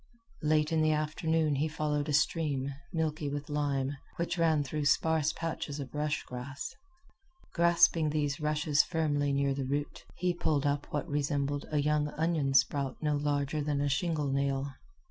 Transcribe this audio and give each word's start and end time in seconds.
Late 0.41 0.71
in 0.71 0.81
the 0.81 0.93
afternoon 0.93 1.57
he 1.57 1.67
followed 1.67 2.09
a 2.09 2.13
stream, 2.13 2.73
milky 2.91 3.29
with 3.29 3.51
lime, 3.51 3.97
which 4.15 4.35
ran 4.35 4.63
through 4.63 4.85
sparse 4.85 5.31
patches 5.31 5.79
of 5.79 5.93
rush 5.93 6.23
grass. 6.23 6.75
Grasping 7.53 8.09
these 8.09 8.39
rushes 8.39 8.81
firmly 8.81 9.31
near 9.31 9.53
the 9.53 9.63
root, 9.67 10.05
he 10.15 10.33
pulled 10.33 10.65
up 10.65 10.87
what 10.91 11.07
resembled 11.07 11.67
a 11.69 11.77
young 11.77 12.07
onion 12.17 12.55
sprout 12.55 12.97
no 13.03 13.15
larger 13.15 13.61
than 13.61 13.79
a 13.79 13.89
shingle 13.89 14.29
nail. 14.31 14.73